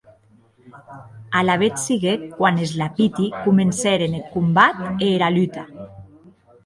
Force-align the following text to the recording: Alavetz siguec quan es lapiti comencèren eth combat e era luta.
Alavetz 1.41 1.83
siguec 1.89 2.23
quan 2.37 2.55
es 2.65 2.71
lapiti 2.81 3.27
comencèren 3.45 4.17
eth 4.19 4.29
combat 4.35 4.75
e 5.05 5.07
era 5.17 5.27
luta. 5.37 5.63